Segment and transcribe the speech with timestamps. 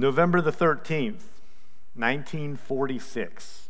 [0.00, 1.24] November the 13th,
[1.94, 3.68] 1946,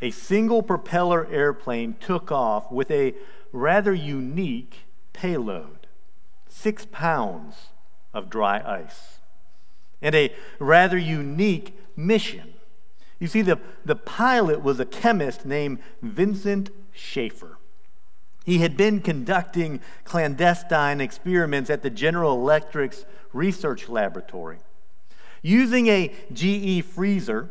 [0.00, 3.14] a single propeller airplane took off with a
[3.52, 5.86] rather unique payload
[6.48, 7.66] six pounds
[8.14, 9.18] of dry ice,
[10.00, 12.54] and a rather unique mission.
[13.18, 17.58] You see, the, the pilot was a chemist named Vincent Schaefer.
[18.46, 24.58] He had been conducting clandestine experiments at the General Electric's research laboratory.
[25.42, 27.50] Using a GE freezer,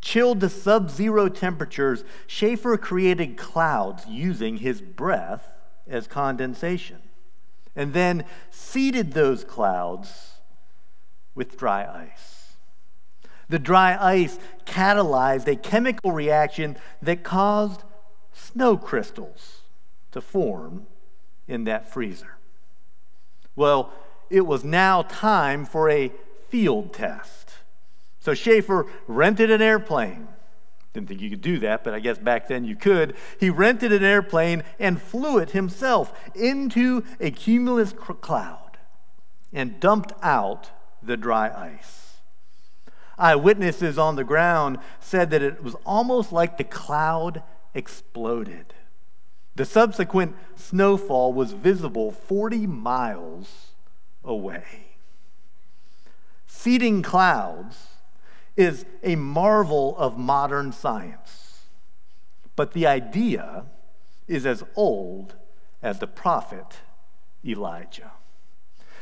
[0.00, 5.54] chilled to sub zero temperatures, Schaefer created clouds using his breath
[5.86, 6.98] as condensation,
[7.74, 10.40] and then seeded those clouds
[11.34, 12.56] with dry ice.
[13.48, 17.82] The dry ice catalyzed a chemical reaction that caused
[18.32, 19.62] snow crystals
[20.12, 20.86] to form
[21.46, 22.36] in that freezer.
[23.56, 23.90] Well,
[24.30, 26.12] it was now time for a
[26.48, 27.52] field test.
[28.20, 30.28] So Schaefer rented an airplane.
[30.92, 33.14] Didn't think you could do that, but I guess back then you could.
[33.38, 38.78] He rented an airplane and flew it himself into a cumulus cloud
[39.52, 40.70] and dumped out
[41.02, 42.16] the dry ice.
[43.18, 47.42] Eyewitnesses on the ground said that it was almost like the cloud
[47.74, 48.74] exploded.
[49.56, 53.72] The subsequent snowfall was visible 40 miles
[54.24, 54.87] away.
[56.50, 57.88] Seeding clouds
[58.56, 61.66] is a marvel of modern science,
[62.56, 63.66] but the idea
[64.26, 65.36] is as old
[65.82, 66.78] as the prophet
[67.44, 68.12] Elijah.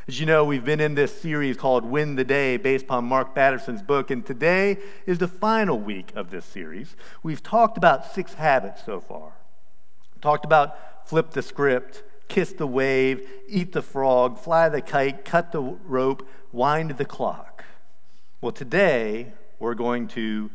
[0.08, 3.32] As you know, we've been in this series called Win the Day based upon Mark
[3.32, 6.96] Batterson's book, and today is the final week of this series.
[7.22, 9.34] We've talked about six habits so far.
[10.20, 15.52] Talked about flip the script, kiss the wave, eat the frog, fly the kite, cut
[15.52, 17.64] the rope, wind the clock.
[18.40, 20.50] Well, today we're going to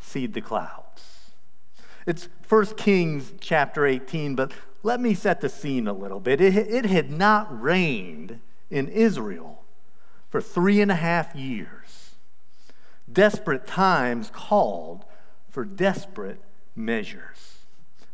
[0.00, 1.32] seed the clouds.
[2.06, 4.52] It's 1 Kings chapter 18, but
[4.82, 6.40] let me set the scene a little bit.
[6.40, 9.64] It, it had not rained in Israel
[10.30, 12.14] for three and a half years.
[13.10, 15.04] Desperate times called
[15.50, 16.40] for desperate
[16.76, 17.57] measures.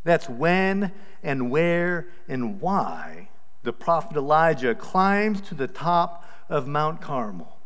[0.04, 0.92] That's when
[1.22, 3.30] and where and why
[3.62, 7.58] the prophet Elijah climbs to the top of Mount Carmel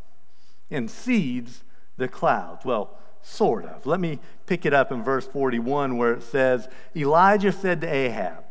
[0.71, 1.65] and seeds
[1.97, 2.65] the clouds.
[2.65, 3.85] Well, sort of.
[3.85, 8.45] Let me pick it up in verse 41 where it says Elijah said to Ahab,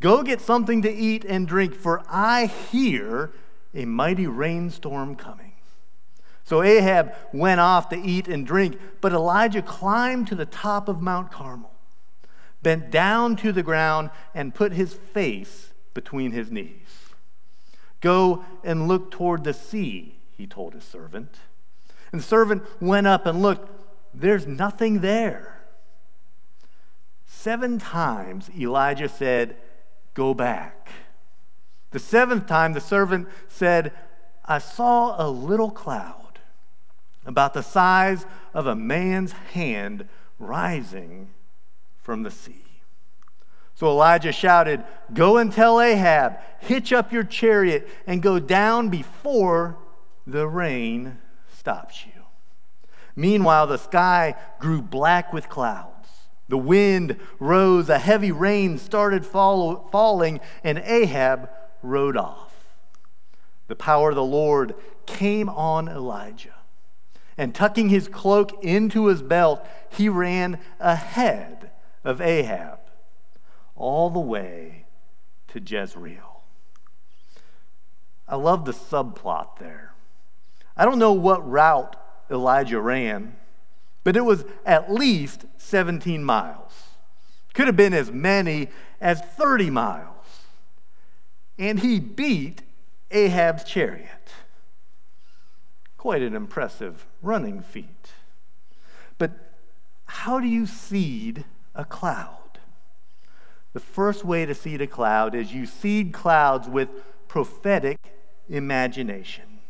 [0.00, 3.32] Go get something to eat and drink, for I hear
[3.74, 5.52] a mighty rainstorm coming.
[6.42, 11.02] So Ahab went off to eat and drink, but Elijah climbed to the top of
[11.02, 11.69] Mount Carmel,
[12.62, 17.10] bent down to the ground, and put his face between his knees.
[18.00, 21.36] Go and look toward the sea, he told his servant.
[22.12, 23.70] And the servant went up and looked.
[24.12, 25.62] There's nothing there.
[27.26, 29.56] Seven times Elijah said,
[30.14, 30.90] Go back.
[31.92, 33.92] The seventh time the servant said,
[34.44, 36.40] I saw a little cloud
[37.24, 41.30] about the size of a man's hand rising
[42.10, 42.82] from the sea.
[43.76, 44.82] So Elijah shouted,
[45.14, 49.78] Go and tell Ahab, hitch up your chariot and go down before
[50.26, 51.18] the rain
[51.56, 52.24] stops you.
[53.14, 56.08] Meanwhile, the sky grew black with clouds.
[56.48, 61.48] The wind rose, a heavy rain started follow, falling, and Ahab
[61.80, 62.74] rode off.
[63.68, 64.74] The power of the Lord
[65.06, 66.56] came on Elijah.
[67.38, 71.69] And tucking his cloak into his belt, he ran ahead
[72.04, 72.78] of Ahab
[73.76, 74.84] all the way
[75.48, 76.42] to Jezreel.
[78.28, 79.94] I love the subplot there.
[80.76, 81.96] I don't know what route
[82.30, 83.36] Elijah ran,
[84.04, 86.72] but it was at least 17 miles.
[87.54, 88.68] Could have been as many
[89.00, 90.26] as 30 miles.
[91.58, 92.62] And he beat
[93.10, 94.32] Ahab's chariot.
[95.98, 98.12] Quite an impressive running feat.
[99.18, 99.32] But
[100.06, 101.44] how do you seed
[101.74, 102.36] a cloud?
[103.72, 106.88] The first way to seed a cloud is you seed clouds with
[107.28, 107.98] prophetic
[108.48, 109.60] imagination.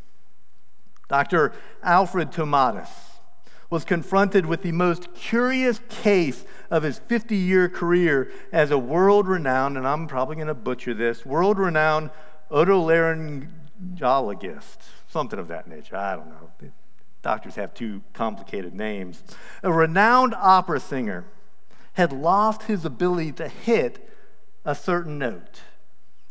[1.08, 1.52] Dr.
[1.82, 2.88] Alfred Tomatis
[3.69, 9.29] was confronted with the most curious case of his 50 year career as a world
[9.29, 12.11] renowned, and I'm probably going to butcher this, world renowned
[12.50, 15.97] otolaryngologist, something of that nature.
[15.97, 16.50] I don't know.
[17.23, 19.23] Doctors have two complicated names.
[19.62, 21.26] A renowned opera singer
[22.00, 24.08] had lost his ability to hit
[24.64, 25.61] a certain note,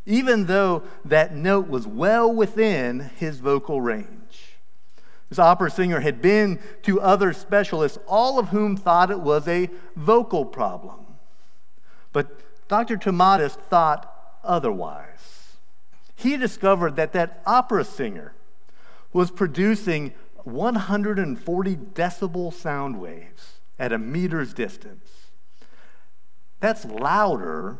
[0.03, 4.57] even though that note was well within his vocal range.
[5.29, 9.69] This opera singer had been to other specialists, all of whom thought it was a
[9.95, 11.05] vocal problem.
[12.13, 12.97] But Dr.
[12.97, 14.11] Tomatis thought
[14.43, 15.57] otherwise.
[16.15, 18.33] He discovered that that opera singer
[19.13, 20.13] was producing
[20.45, 25.28] 140 decibel sound waves at a meter's distance.
[26.59, 27.77] That's louder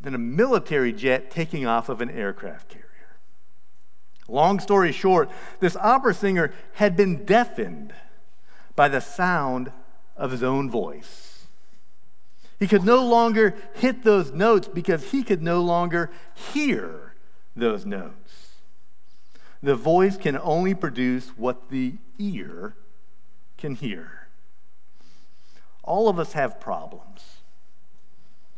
[0.00, 2.84] than a military jet taking off of an aircraft carrier.
[4.28, 5.30] Long story short,
[5.60, 7.92] this opera singer had been deafened
[8.74, 9.72] by the sound
[10.16, 11.46] of his own voice.
[12.58, 17.14] He could no longer hit those notes because he could no longer hear
[17.54, 18.54] those notes.
[19.62, 22.74] The voice can only produce what the ear
[23.58, 24.28] can hear.
[25.82, 27.35] All of us have problems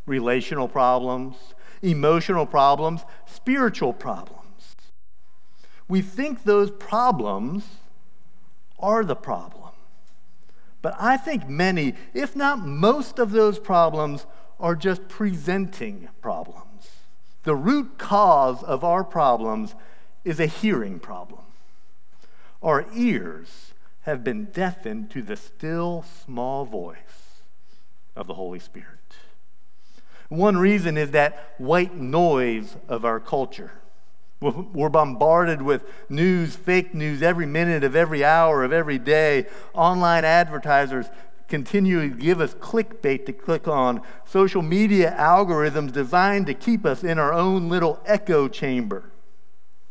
[0.09, 1.37] relational problems,
[1.83, 4.77] emotional problems, spiritual problems.
[5.89, 7.65] We think those problems
[8.79, 9.71] are the problem.
[10.83, 14.27] But I think many, if not most of those problems,
[14.61, 16.91] are just presenting problems.
[17.45, 19.75] The root cause of our problems
[20.25, 21.43] is a hearing problem.
[22.63, 23.73] Our ears
[24.03, 27.43] have been deafened to the still small voice
[28.17, 28.98] of the Holy Spirit.
[30.29, 33.73] One reason is that white noise of our culture.
[34.41, 39.47] We're bombarded with news, fake news, every minute of every hour of every day.
[39.75, 41.07] Online advertisers
[41.49, 47.03] continue to give us clickbait to click on, social media algorithms designed to keep us
[47.03, 49.11] in our own little echo chamber.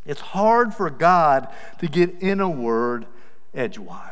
[0.06, 1.50] It's hard for God
[1.80, 3.07] to get in a word
[3.54, 4.12] edgewise.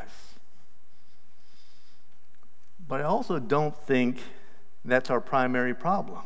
[2.87, 4.19] But I also don't think
[4.91, 6.21] that's our primary problem.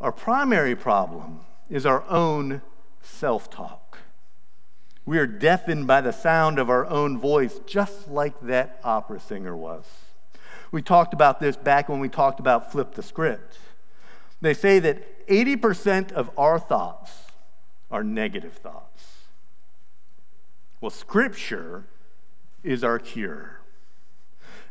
[0.00, 2.62] Our primary problem is our own
[3.02, 3.98] self talk.
[5.04, 9.56] We are deafened by the sound of our own voice, just like that opera singer
[9.56, 9.84] was.
[10.72, 13.58] We talked about this back when we talked about flip the script.
[14.40, 17.12] They say that 80% of our thoughts
[17.90, 19.04] are negative thoughts.
[20.80, 21.84] Well, Scripture
[22.62, 23.60] is our cure.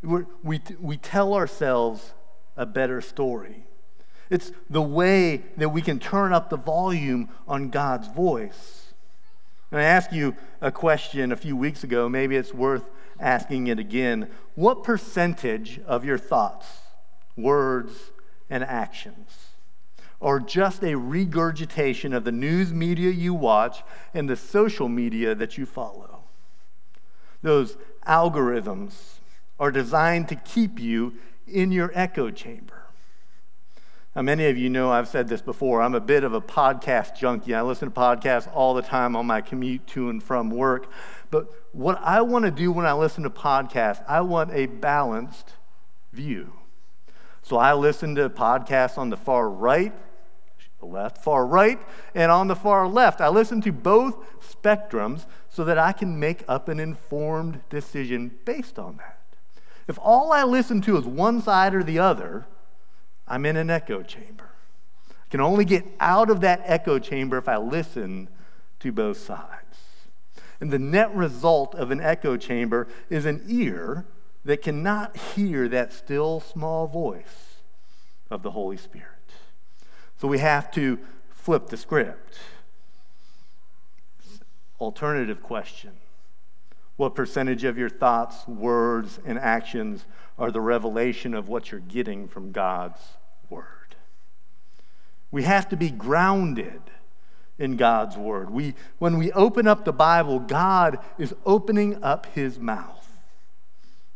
[0.06, 2.14] We're, we we tell ourselves
[2.56, 3.66] a better story.
[4.30, 8.94] It's the way that we can turn up the volume on God's voice.
[9.72, 13.80] And I asked you a question a few weeks ago, maybe it's worth asking it
[13.80, 14.30] again.
[14.56, 16.68] What percentage of your thoughts,
[17.36, 18.12] words,
[18.50, 19.30] and actions
[20.22, 25.58] are just a regurgitation of the news media you watch and the social media that
[25.58, 26.24] you follow?
[27.42, 29.20] Those algorithms
[29.60, 31.14] are designed to keep you
[31.48, 32.86] in your echo chamber.
[34.16, 35.82] Now, many of you know I've said this before.
[35.82, 37.54] I'm a bit of a podcast junkie.
[37.54, 40.90] I listen to podcasts all the time on my commute to and from work.
[41.32, 45.54] But what I want to do when I listen to podcasts, I want a balanced
[46.14, 46.54] view.
[47.42, 49.94] So I listen to podcasts on the far right,
[50.82, 51.80] left, far right,
[52.14, 53.20] and on the far left.
[53.20, 58.80] I listen to both spectrums so that I can make up an informed decision based
[58.80, 59.15] on that.
[59.88, 62.46] If all I listen to is one side or the other,
[63.28, 64.50] I'm in an echo chamber.
[65.10, 68.30] I can only get out of that echo chamber if I listen
[68.80, 69.78] to both sides.
[70.60, 74.06] And the net result of an echo chamber is an ear
[74.46, 77.62] that cannot hear that still small voice
[78.30, 79.10] of the Holy Spirit.
[80.18, 81.00] So we have to
[81.30, 82.40] flip the script.
[84.80, 85.92] Alternative question
[86.98, 90.06] what percentage of your thoughts, words, and actions
[90.38, 93.02] are the revelation of what you're getting from God's
[93.50, 93.96] Word?
[95.32, 96.82] We have to be grounded
[97.60, 98.50] in God's Word.
[98.50, 103.02] We, when we open up the Bible, God is opening up His mouth.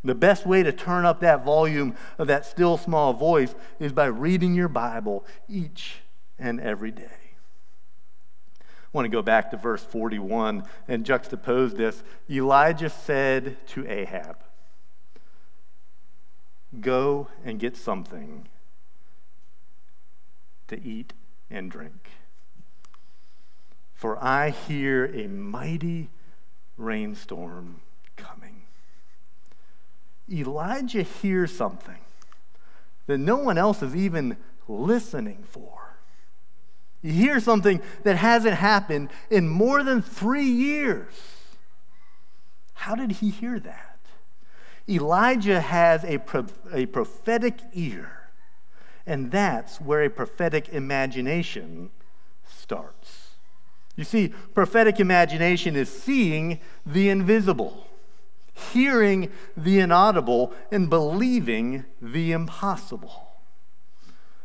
[0.03, 4.05] The best way to turn up that volume of that still small voice is by
[4.05, 5.97] reading your Bible each
[6.37, 7.18] and every day.
[8.91, 12.03] Want to go back to verse 41 and juxtapose this.
[12.29, 14.37] Elijah said to Ahab,
[16.81, 18.47] Go and get something
[20.67, 21.13] to eat
[21.49, 22.09] and drink.
[23.93, 26.09] For I hear a mighty
[26.77, 27.81] rainstorm
[28.15, 28.63] coming.
[30.31, 31.99] Elijah hears something
[33.07, 35.88] that no one else is even listening for.
[37.01, 41.13] You hear something that hasn't happened in more than three years.
[42.73, 43.97] How did he hear that?
[44.87, 48.29] Elijah has a, pro- a prophetic ear,
[49.05, 51.91] and that's where a prophetic imagination
[52.47, 53.35] starts.
[53.95, 57.87] You see, prophetic imagination is seeing the invisible,
[58.71, 63.28] hearing the inaudible, and believing the impossible.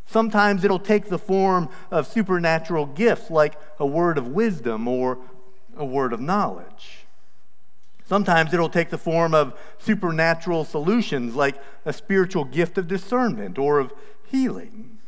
[0.06, 5.18] Sometimes it'll take the form of supernatural gifts like a word of wisdom or
[5.76, 7.04] a word of knowledge.
[8.06, 13.78] Sometimes it'll take the form of supernatural solutions like a spiritual gift of discernment or
[13.78, 13.92] of
[14.26, 14.98] healing.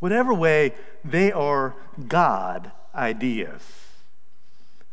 [0.00, 1.74] Whatever way, they are
[2.08, 3.62] God ideas.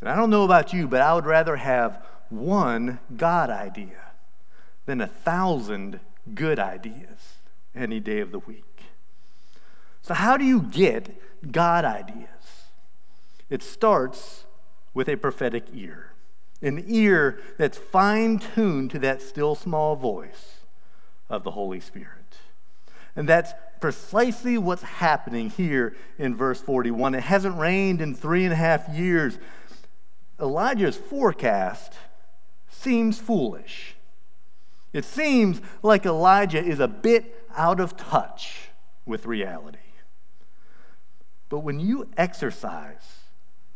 [0.00, 4.12] And I don't know about you, but I would rather have one God idea
[4.86, 5.98] than a thousand
[6.34, 7.37] good ideas
[7.78, 8.64] any day of the week.
[10.02, 11.10] So, how do you get
[11.50, 12.28] God ideas?
[13.50, 14.44] It starts
[14.94, 16.12] with a prophetic ear,
[16.60, 20.60] an ear that's fine tuned to that still small voice
[21.30, 22.36] of the Holy Spirit.
[23.16, 27.14] And that's precisely what's happening here in verse 41.
[27.14, 29.38] It hasn't rained in three and a half years.
[30.40, 31.94] Elijah's forecast
[32.68, 33.96] seems foolish.
[34.92, 38.70] It seems like Elijah is a bit out of touch
[39.04, 39.78] with reality.
[41.48, 43.18] But when you exercise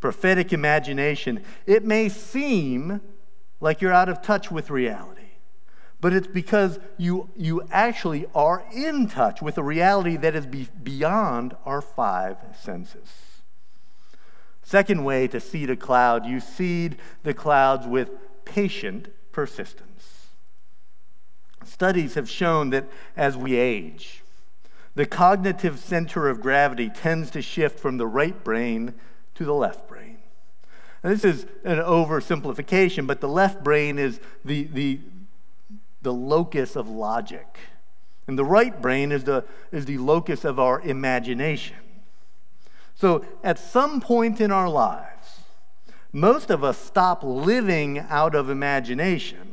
[0.00, 3.00] prophetic imagination, it may seem
[3.60, 5.20] like you're out of touch with reality.
[6.00, 10.68] But it's because you, you actually are in touch with a reality that is be,
[10.82, 13.08] beyond our five senses.
[14.62, 18.10] Second way to seed a cloud, you seed the clouds with
[18.44, 20.21] patient persistence.
[21.64, 24.22] Studies have shown that as we age,
[24.94, 28.94] the cognitive center of gravity tends to shift from the right brain
[29.34, 30.18] to the left brain.
[31.02, 35.00] And this is an oversimplification, but the left brain is the, the,
[36.02, 37.58] the locus of logic.
[38.26, 41.76] And the right brain is the, is the locus of our imagination.
[42.94, 45.40] So at some point in our lives,
[46.12, 49.51] most of us stop living out of imagination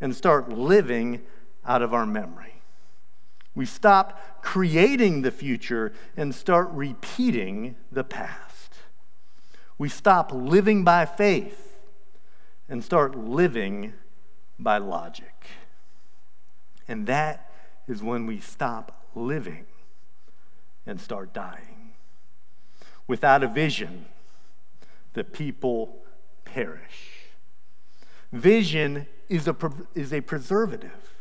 [0.00, 1.22] and start living
[1.64, 2.62] out of our memory.
[3.54, 8.74] We stop creating the future and start repeating the past.
[9.78, 11.78] We stop living by faith
[12.68, 13.94] and start living
[14.58, 15.46] by logic.
[16.88, 17.50] And that
[17.88, 19.66] is when we stop living
[20.86, 21.94] and start dying.
[23.06, 24.06] Without a vision,
[25.14, 26.02] the people
[26.44, 27.26] perish.
[28.32, 29.56] Vision is a,
[29.94, 31.14] is a preservative.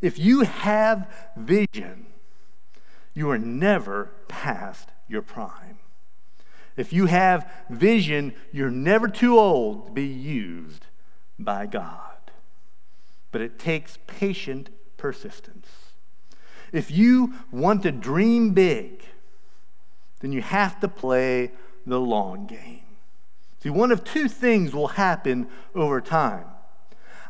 [0.00, 2.06] If you have vision,
[3.14, 5.78] you are never past your prime.
[6.76, 10.86] If you have vision, you're never too old to be used
[11.38, 12.30] by God.
[13.32, 15.68] But it takes patient persistence.
[16.72, 19.02] If you want to dream big,
[20.20, 21.52] then you have to play
[21.86, 22.82] the long game.
[23.60, 26.46] See, one of two things will happen over time.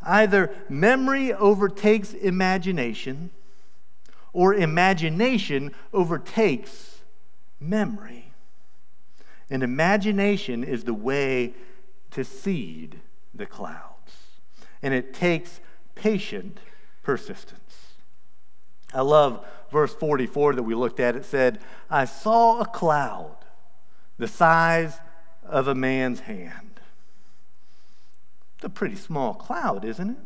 [0.02, 3.30] Either memory overtakes imagination,
[4.32, 7.00] or imagination overtakes
[7.60, 8.32] memory.
[9.50, 11.54] And imagination is the way
[12.10, 13.00] to seed
[13.34, 14.12] the clouds.
[14.82, 15.60] And it takes
[15.94, 16.60] patient
[17.02, 17.94] persistence.
[18.94, 21.16] I love verse 44 that we looked at.
[21.16, 23.36] It said, I saw a cloud
[24.18, 24.98] the size
[25.44, 26.67] of a man's hand.
[28.58, 30.16] It's a pretty small cloud, isn't it?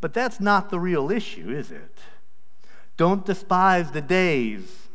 [0.00, 1.98] But that's not the real issue, is it?
[2.96, 4.86] Don't despise the days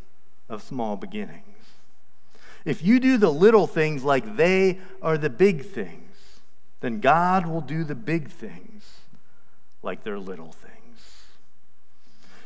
[0.47, 1.43] of small beginnings.
[2.63, 6.15] If you do the little things like they are the big things,
[6.79, 9.01] then God will do the big things
[9.83, 11.25] like they're little things.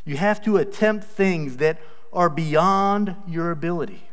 [0.03, 1.79] You have to attempt things that
[2.11, 4.08] are beyond your ability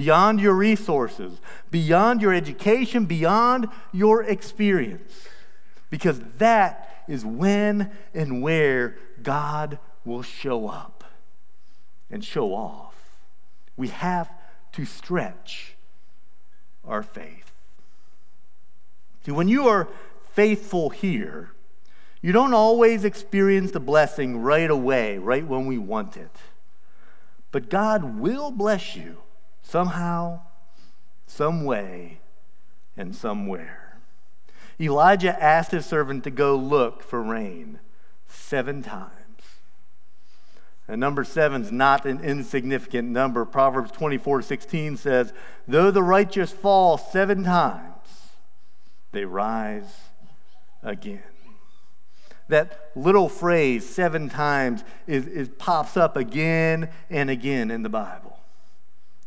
[0.00, 5.28] beyond your resources, beyond your education, beyond your experience.
[5.90, 11.04] Because that is when and where God will show up
[12.10, 12.94] and show off.
[13.76, 14.32] We have
[14.72, 15.74] to stretch
[16.82, 17.52] our faith.
[19.26, 19.86] See, when you are
[20.32, 21.50] faithful here,
[22.22, 26.34] you don't always experience the blessing right away, right when we want it.
[27.52, 29.18] But God will bless you
[29.70, 30.40] somehow,
[31.26, 32.18] some way,
[32.96, 34.00] and somewhere.
[34.80, 37.78] Elijah asked his servant to go look for rain
[38.26, 39.12] seven times.
[40.88, 43.44] And number seven is not an insignificant number.
[43.44, 45.32] Proverbs 24 16 says,
[45.68, 48.08] Though the righteous fall seven times,
[49.12, 49.94] they rise
[50.82, 51.22] again.
[52.48, 58.39] That little phrase, seven times, is, is, pops up again and again in the Bible.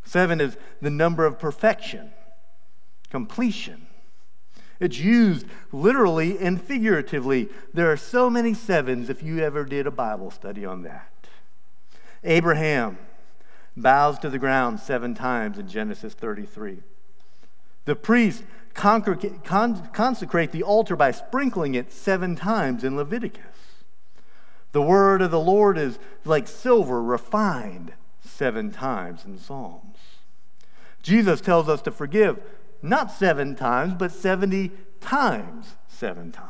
[0.04, 2.12] Seven is the number of perfection,
[3.10, 3.88] completion.
[4.80, 7.50] It's used literally and figuratively.
[7.74, 11.10] There are so many sevens if you ever did a Bible study on that.
[12.24, 12.98] Abraham
[13.78, 16.80] bows to the ground seven times in Genesis 33.
[17.86, 18.44] The priest
[18.74, 23.84] consecrate the altar by sprinkling it seven times in Leviticus.
[24.72, 27.94] The word of the Lord is like silver refined
[28.34, 29.98] seven times in Psalms.
[31.02, 32.40] Jesus tells us to forgive
[32.82, 36.50] not seven times, but 70 times seven times.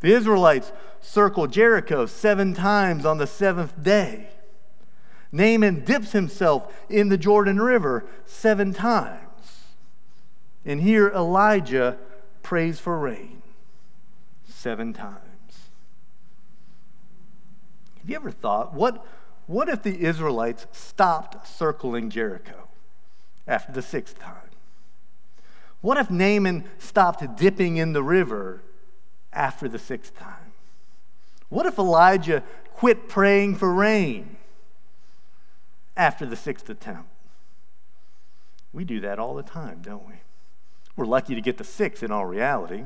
[0.00, 4.28] The Israelites circle Jericho seven times on the seventh day.
[5.30, 9.64] Naaman dips himself in the Jordan River seven times.
[10.64, 11.98] And here Elijah
[12.42, 13.42] prays for rain
[14.46, 15.18] seven times.
[18.00, 19.04] Have you ever thought, what,
[19.48, 22.68] what if the Israelites stopped circling Jericho
[23.46, 24.36] after the sixth time?
[25.80, 28.62] What if Naaman stopped dipping in the river
[29.32, 30.52] after the sixth time?
[31.48, 34.36] What if Elijah quit praying for rain
[35.96, 37.08] after the sixth attempt?
[38.72, 40.14] We do that all the time, don't we?
[40.94, 42.84] We're lucky to get the six in all reality.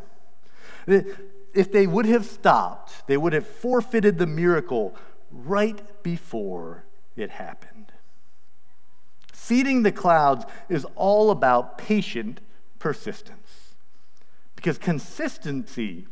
[0.87, 4.95] If they would have stopped, they would have forfeited the miracle
[5.33, 6.85] right before
[7.17, 7.93] it happened.
[9.33, 12.41] Seeding the clouds is all about patient
[12.79, 13.75] persistence
[14.55, 16.07] because consistency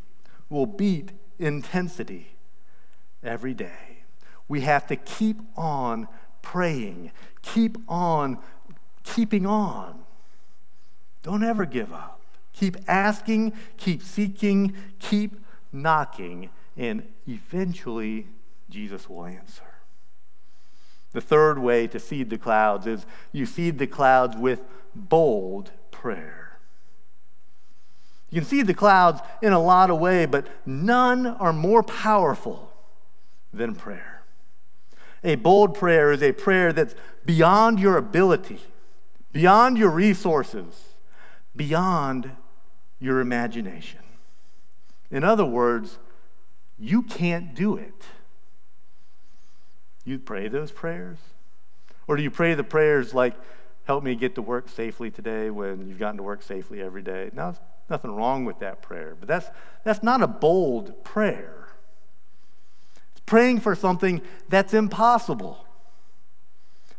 [0.49, 2.37] will beat intensity
[3.23, 4.05] every day.
[4.49, 6.09] We have to keep on
[6.43, 7.13] praying,
[7.43, 8.39] keep on
[9.05, 10.01] keeping on.
[11.23, 12.21] Don't ever give up.
[12.53, 15.37] Keep asking, keep seeking, keep
[15.73, 18.27] knocking, and eventually
[18.71, 19.65] Jesus will answer.
[21.13, 26.59] The third way to seed the clouds is you seed the clouds with bold prayer.
[28.31, 32.73] You can seed the clouds in a lot of ways, but none are more powerful
[33.53, 34.23] than prayer.
[35.25, 36.95] A bold prayer is a prayer that's
[37.27, 38.61] beyond your ability,
[39.33, 40.91] beyond your resources
[41.55, 42.31] beyond
[42.99, 44.01] your imagination.
[45.11, 45.99] In other words,
[46.79, 48.05] you can't do it.
[50.05, 51.19] You pray those prayers?
[52.07, 53.35] Or do you pray the prayers like,
[53.85, 57.31] help me get to work safely today when you've gotten to work safely every day?
[57.33, 59.49] Now, there's nothing wrong with that prayer, but that's,
[59.85, 61.69] that's not a bold prayer.
[63.13, 65.67] It's praying for something that's impossible.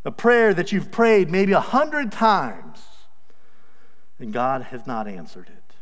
[0.06, 2.82] A prayer that you've prayed maybe a hundred times
[4.22, 5.76] and God has not answered it.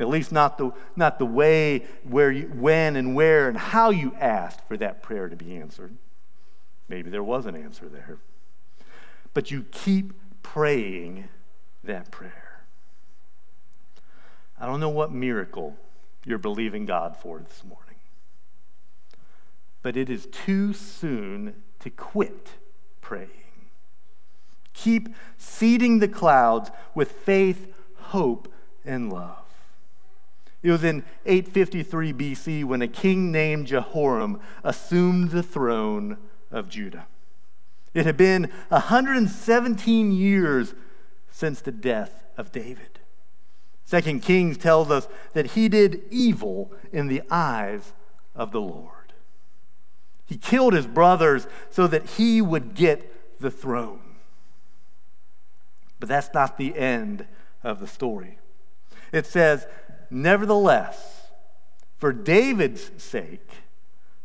[0.00, 4.14] At least not the, not the way, where you, when and where and how you
[4.20, 5.96] asked for that prayer to be answered.
[6.88, 8.18] Maybe there was an answer there.
[9.34, 11.28] But you keep praying
[11.84, 12.64] that prayer.
[14.58, 15.76] I don't know what miracle
[16.24, 18.00] you're believing God for this morning,
[19.82, 22.54] but it is too soon to quit
[23.00, 23.28] praying.
[24.72, 27.68] Keep seeding the clouds with faith
[28.08, 28.50] hope,
[28.84, 29.36] and love.
[30.62, 36.16] It was in 853 BC when a king named Jehoram assumed the throne
[36.50, 37.06] of Judah.
[37.94, 40.74] It had been 117 years
[41.30, 42.98] since the death of David.
[43.84, 47.94] Second Kings tells us that he did evil in the eyes
[48.34, 49.14] of the Lord.
[50.26, 54.16] He killed his brothers so that he would get the throne.
[55.98, 57.26] But that's not the end
[57.62, 58.38] of the story.
[59.10, 59.66] It says,
[60.10, 61.28] Nevertheless,
[61.96, 63.50] for David's sake,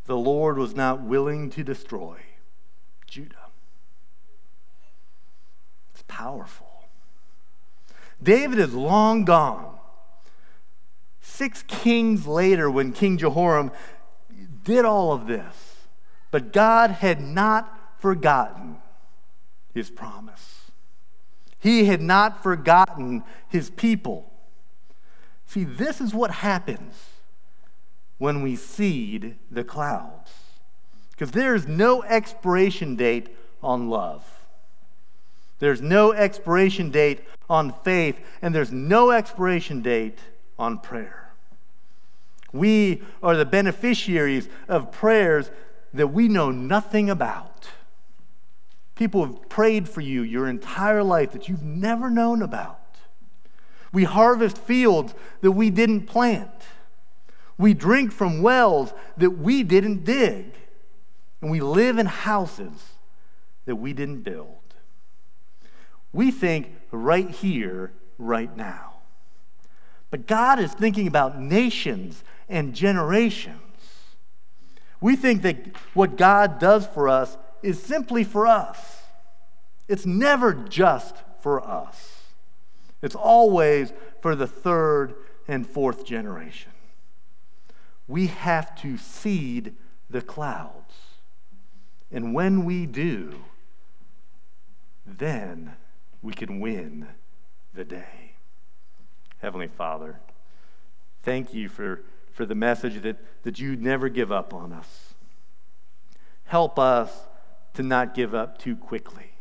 [0.06, 2.18] the Lord was not willing to destroy
[3.08, 3.36] Judah.
[5.94, 6.68] It's powerful.
[8.22, 9.78] David is long gone.
[11.22, 13.72] Six kings later, when King Jehoram
[14.64, 15.88] did all of this,
[16.32, 18.78] but God had not forgotten
[19.74, 20.72] his promise.
[21.60, 24.32] He had not forgotten his people.
[25.46, 27.13] See, this is what happens
[28.18, 30.32] when we seed the clouds.
[31.12, 33.30] Because there's no expiration date
[33.62, 34.46] on love.
[35.60, 40.20] There's no expiration date on faith, and there's no expiration date
[40.60, 41.34] on prayer.
[42.52, 45.50] We are the beneficiaries of prayers
[45.94, 47.70] that we know nothing about.
[48.96, 52.80] People have prayed for you your entire life that you've never known about.
[53.92, 56.50] We harvest fields that we didn't plant.
[57.58, 60.54] We drink from wells that we didn't dig.
[61.42, 62.94] And we live in houses
[63.66, 64.48] that we didn't build.
[66.14, 68.94] We think right here, right now.
[70.10, 73.58] But God is thinking about nations and generations.
[75.02, 79.02] We think that what God does for us is simply for us.
[79.88, 82.22] It's never just for us.
[83.02, 85.16] It's always for the third
[85.48, 86.73] and fourth generation.
[88.14, 89.74] We have to seed
[90.08, 90.94] the clouds.
[92.12, 93.46] And when we do,
[95.04, 95.74] then
[96.22, 97.08] we can win
[97.74, 98.36] the day.
[99.40, 100.20] Heavenly Father,
[101.24, 105.16] thank you for, for the message that, that you never give up on us.
[106.44, 107.26] Help us
[107.74, 109.32] to not give up too quickly.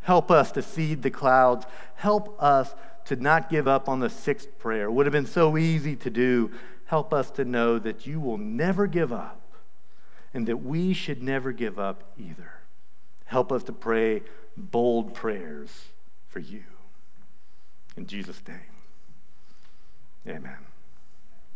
[0.00, 1.64] Help us to seed the clouds.
[1.94, 4.86] Help us to not give up on the sixth prayer.
[4.86, 6.50] It would have been so easy to do.
[6.86, 9.40] Help us to know that you will never give up
[10.32, 12.52] and that we should never give up either.
[13.26, 14.22] Help us to pray
[14.56, 15.86] bold prayers
[16.28, 16.64] for you.
[17.96, 18.58] In Jesus' name,
[20.26, 20.58] amen.